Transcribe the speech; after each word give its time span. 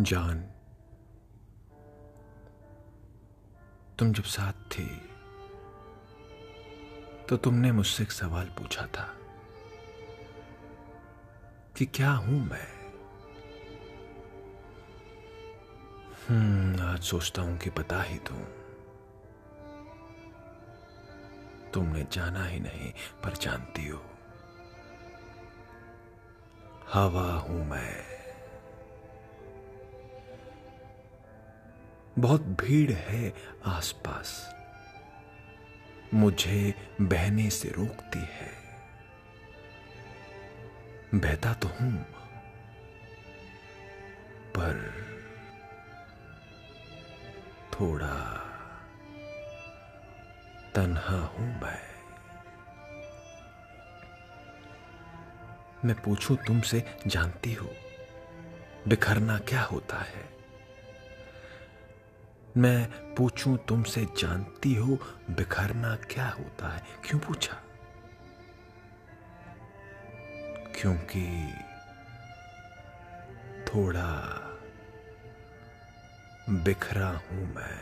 जान। 0.00 0.40
तुम 3.98 4.12
जब 4.12 4.22
साथ 4.22 4.52
थी 4.52 4.86
तो 7.28 7.36
तुमने 7.36 7.72
मुझसे 7.72 8.02
एक 8.02 8.12
सवाल 8.12 8.46
पूछा 8.46 8.86
था 8.86 9.08
कि 11.76 11.86
क्या 11.86 12.10
हूँ 12.10 12.40
मैं? 12.48 12.68
हम्म 16.28 16.82
आज 16.82 17.02
सोचता 17.02 17.42
हूँ 17.42 17.58
कि 17.58 17.70
बता 17.70 18.02
ही 18.02 18.18
दूँ 18.18 18.44
तुमने 21.74 22.06
जाना 22.12 22.44
ही 22.44 22.60
नहीं, 22.60 22.92
पर 23.24 23.36
जानती 23.36 23.88
हो। 23.88 24.02
हवा 26.92 27.32
हूँ 27.32 27.64
मैं। 27.66 28.07
बहुत 32.18 32.42
भीड़ 32.42 32.92
है 32.92 33.34
आसपास। 33.64 34.54
मुझे 36.14 36.74
बहने 37.00 37.50
से 37.50 37.68
रोकती 37.68 38.18
है। 38.18 38.50
बहता 41.14 41.52
तो 41.54 41.68
हूँ, 41.68 42.02
पर 44.56 44.94
थोड़ा 47.74 48.14
तन्हा 50.74 51.18
हूँ 51.26 51.60
मैं। 51.62 51.80
मैं 55.84 55.94
पूछूँ, 55.94 56.36
तुमसे 56.36 56.84
जानती 57.06 57.52
हो, 57.54 57.70
बिखरना 58.88 59.38
क्या 59.38 59.62
होता 59.62 59.96
है? 59.96 60.37
मैं 62.58 63.14
पूछूँ, 63.14 63.58
तुमसे 63.58 64.04
जानती 64.04 64.74
हो 64.74 64.98
बिखरना 65.30 65.96
क्या 65.96 66.28
होता 66.28 66.68
है? 66.68 66.82
क्यों 67.04 67.20
पूछा? 67.20 67.54
क्योंकि 70.80 71.52
थोड़ा 73.64 74.44
बिखरा 76.48 77.08
हूँ 77.08 77.54
मैं। 77.54 77.80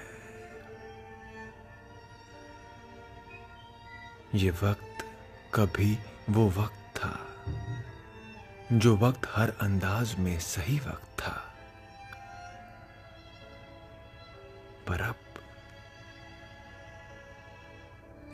ये 4.35 4.51
वक्त 4.51 5.05
कभी 5.55 5.99
वो 6.31 6.51
वक्त 6.51 6.97
था, 6.97 7.27
जो 8.73 8.97
वक्त 8.97 9.21
हर 9.31 9.51
अंदाज 9.51 10.15
में 10.15 10.41
सही 10.41 10.79
वक्त 10.79 11.21
था। 11.21 11.46
पर 14.89 15.01
अब 15.01 15.15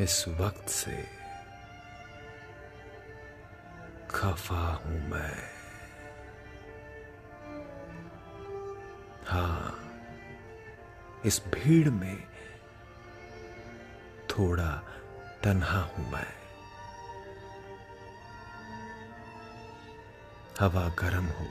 इस 0.01 0.25
वक्त 0.29 0.69
से 0.69 1.05
खफा 4.11 4.65
हूँ 4.85 5.01
मैं। 5.09 5.35
हाँ, 9.27 9.79
इस 11.25 11.43
भीड़ 11.55 11.91
में 11.91 12.17
थोड़ा 14.31 14.71
तन्हा 15.45 15.81
हूँ 15.83 16.11
मैं। 16.13 16.27
हवा 20.61 20.89
गर्म 20.99 21.27
हो 21.27 21.47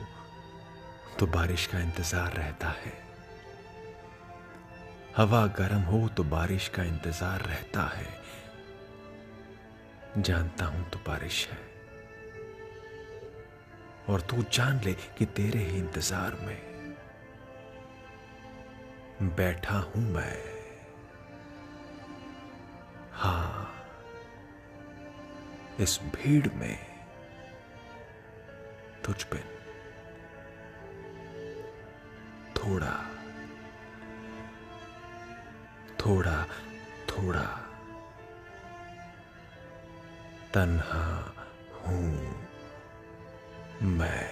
तो 1.19 1.27
बारिश 1.27 1.65
का 1.67 1.79
इंतज़ार 1.79 2.33
रहता 2.33 2.69
है। 2.69 3.10
हवा 5.17 5.45
गर्म 5.57 5.81
हो 5.81 6.07
तो 6.07 6.23
बारिश 6.23 6.67
का 6.67 6.83
इंतज़ार 6.83 7.41
रहता 7.41 7.81
है। 7.87 8.05
जानता 10.17 10.65
हूँ 10.65 10.89
तो 10.89 10.99
बारिश 11.07 11.47
है। 11.47 11.57
और 14.09 14.21
तू 14.21 14.43
जान 14.53 14.79
ले 14.85 14.93
कि 15.17 15.25
तेरे 15.25 15.59
ही 15.59 15.77
इंतज़ार 15.77 16.37
में 16.41 16.59
बैठा 19.35 19.77
हूँ 19.77 20.03
मैं। 20.13 20.37
हाँ, 23.13 23.69
इस 25.79 25.99
भीड़ 26.15 26.47
में 26.53 26.77
तुझ 29.05 29.23
पे 29.23 29.39
थोड़ा 32.55 32.95
थोड़ा 36.05 36.45
थोड़ा। 37.09 37.67
तन्हा 40.53 41.33
हूँ 41.81 42.45
मैं। 43.81 44.27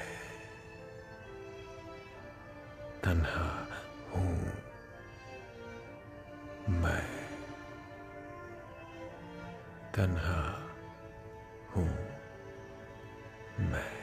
तन्हा 3.04 3.68
हूँ 4.10 4.38
मैं। 6.70 7.06
तन्हा 9.94 10.70
हूँ 11.76 11.90
मैं। 13.60 13.99